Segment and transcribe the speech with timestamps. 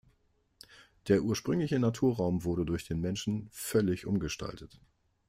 [1.09, 4.79] Der ursprüngliche Naturraum wurde durch den Menschen völlig umgestaltet.